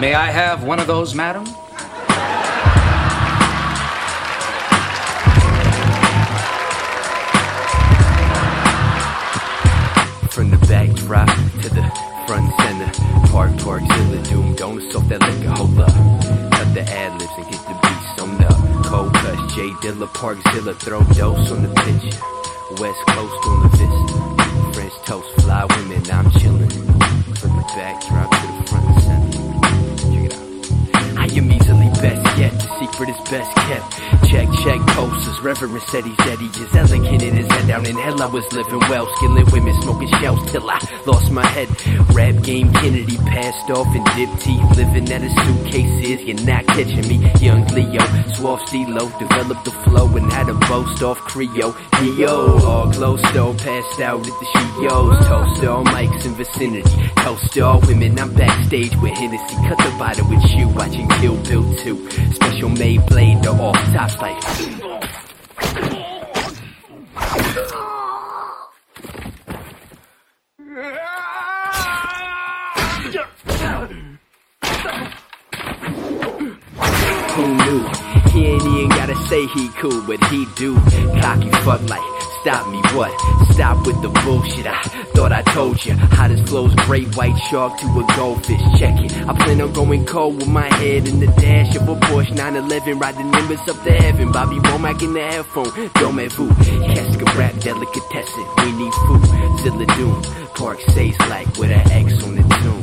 May 0.00 0.14
I 0.14 0.30
have 0.30 0.62
one 0.62 0.78
of 0.78 0.86
those, 0.86 1.12
madam? 1.12 1.44
From 10.30 10.50
the 10.50 10.58
backdrop 10.68 11.26
to 11.62 11.68
the 11.68 11.82
front 12.28 12.48
center. 12.60 12.88
Park, 13.32 13.58
park, 13.58 13.82
zilla, 13.82 14.22
doom, 14.22 14.54
donuts 14.54 14.94
off 14.94 15.08
that 15.08 15.20
liquor, 15.20 15.50
hold 15.50 15.80
up. 15.80 15.90
Cut 16.52 16.74
the 16.74 16.82
ad 16.88 17.20
libs 17.20 17.32
and 17.36 17.50
get 17.50 17.60
the 17.66 17.74
beats 17.82 18.22
on 18.22 18.44
up. 18.44 18.84
Cold 18.86 19.12
cuts, 19.14 19.54
J 19.56 19.68
Dilla, 19.82 20.06
Park 20.14 20.38
Zilla, 20.52 20.74
throw 20.74 21.02
dose 21.14 21.50
on 21.50 21.62
the 21.64 21.74
picture. 21.74 22.20
West 22.80 23.02
Coast 23.08 23.46
on 23.48 23.62
the 23.62 23.68
vista. 23.76 24.72
French 24.74 24.94
toast, 25.04 25.28
fly 25.42 25.64
women, 25.64 26.08
I'm 26.12 26.30
chillin'. 26.30 26.67
Secret 32.78 33.08
is 33.08 33.20
best 33.30 33.54
kept. 33.68 33.92
Check, 34.30 34.48
check, 34.62 34.80
posters, 34.94 35.40
Reverend 35.40 35.82
said 35.88 36.04
he 36.04 36.14
said 36.22 36.38
he 36.38 36.46
is 36.46 36.74
elegant 36.74 37.22
in 37.22 37.36
his 37.36 37.46
head 37.46 37.68
down 37.68 37.86
in 37.86 37.96
hell. 37.96 38.22
I 38.22 38.26
was 38.26 38.44
living 38.52 38.80
well, 38.80 39.06
skilling 39.16 39.46
women, 39.52 39.74
smoking 39.82 40.08
shells 40.20 40.50
till 40.50 40.68
I 40.68 40.78
lost 41.06 41.30
my 41.32 41.46
head. 41.46 41.68
Rap 42.14 42.42
game, 42.42 42.72
Kennedy 42.72 43.16
passed 43.18 43.70
off 43.70 43.86
and 43.86 44.04
dipped 44.16 44.40
tea. 44.42 44.60
Living 44.76 45.10
at 45.12 45.22
a 45.22 45.30
suitcases, 45.44 46.22
you're 46.24 46.46
not 46.46 46.66
catching 46.66 47.08
me. 47.08 47.16
Young 47.40 47.66
Leo, 47.68 48.04
suave 48.34 48.60
stilo, 48.68 49.08
developed 49.18 49.64
the 49.64 49.72
flow 49.84 50.06
and 50.16 50.32
had 50.32 50.48
a 50.48 50.54
boast 50.68 51.02
off 51.02 51.18
Creole. 51.18 51.74
Yo, 52.16 52.58
all 52.64 52.90
glow 52.92 53.16
stove, 53.16 53.58
passed 53.58 54.00
out 54.00 54.20
at 54.20 54.26
the 54.26 54.46
Shios. 54.54 55.26
Toast 55.28 55.64
all 55.64 55.84
mics 55.84 56.24
in 56.26 56.34
vicinity, 56.34 57.10
toast 57.16 57.58
all 57.58 57.80
women. 57.80 58.18
I'm 58.18 58.32
backstage 58.34 58.94
with 58.96 59.12
Hennessy, 59.12 59.56
cut 59.68 59.78
the 59.78 59.94
bottle 59.98 60.28
with 60.28 60.44
you, 60.52 60.68
watching 60.68 61.08
Kill 61.20 61.36
Bill 61.44 61.74
2. 61.76 62.10
Special 62.32 62.67
made 62.68 63.04
blade, 63.06 63.42
the 63.42 63.50
off 63.50 63.76
tops 63.92 64.18
like. 64.18 64.44
Who 77.38 77.54
knew? 77.54 78.17
He 78.56 78.82
ain't 78.82 78.90
gotta 78.90 79.16
say 79.28 79.46
he 79.46 79.68
cool, 79.80 80.02
but 80.06 80.22
he 80.28 80.46
do. 80.56 80.76
Cocky 81.20 81.50
fuck 81.64 81.82
like, 81.88 82.02
stop 82.40 82.68
me, 82.70 82.78
what? 82.96 83.12
Stop 83.52 83.86
with 83.86 84.00
the 84.02 84.08
bullshit. 84.24 84.66
I 84.66 84.82
thought 85.14 85.32
I 85.32 85.42
told 85.42 85.84
you. 85.84 85.94
Hottest 85.94 86.48
flows, 86.48 86.74
great 86.86 87.14
white 87.16 87.36
shark 87.50 87.78
to 87.80 87.86
a 87.86 88.16
goldfish. 88.16 88.60
Check 88.78 89.00
it. 89.04 89.12
I 89.28 89.34
plan 89.34 89.60
on 89.60 89.72
going 89.72 90.06
cold 90.06 90.36
with 90.36 90.48
my 90.48 90.72
head 90.76 91.08
in 91.08 91.20
the 91.20 91.26
dash 91.26 91.74
of 91.76 91.88
a 91.88 91.94
Porsche 91.96 92.30
911, 92.30 92.98
riding 92.98 93.30
nimbus 93.30 93.68
up 93.68 93.82
to 93.84 93.92
heaven. 93.92 94.32
Bobby 94.32 94.56
Womack 94.56 95.02
in 95.02 95.12
the 95.14 95.22
headphone. 95.22 95.90
Don't 95.94 96.18
vous. 96.32 96.48
Casca 96.94 97.24
rap, 97.36 97.54
delicatessen. 97.60 98.46
We 98.58 98.72
need 98.72 98.94
food. 99.06 99.24
Zilla 99.60 99.86
Doom. 99.96 100.22
Park 100.54 100.80
says 100.80 101.18
like 101.28 101.46
with 101.58 101.70
an 101.70 101.90
X 101.90 102.22
on 102.24 102.36
the 102.36 102.42
tune. 102.42 102.77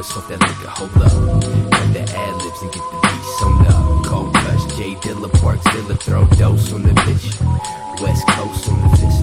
I'ma 0.00 0.08
smoke 0.08 0.28
that 0.28 0.40
liquor, 0.40 0.70
hold 0.70 0.96
up. 0.96 1.42
Cut 1.72 1.92
the 1.92 2.00
ad 2.00 2.36
libs 2.40 2.62
and 2.62 2.72
get 2.72 2.82
the 2.90 2.98
beat 3.02 3.24
summed 3.36 3.66
up. 3.66 4.06
Cold 4.06 4.34
rush. 4.34 4.76
J 4.78 4.94
Dilla, 4.94 5.30
Park 5.42 5.60
Dilla 5.60 6.00
throw 6.00 6.24
dose 6.38 6.72
on 6.72 6.84
the 6.84 6.94
bitch. 7.04 8.00
West 8.00 8.26
Coast 8.28 8.70
on 8.70 8.80
the 8.80 8.96
fish. 8.96 9.19